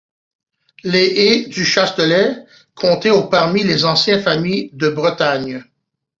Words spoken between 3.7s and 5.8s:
anciennes familles de Bretagne.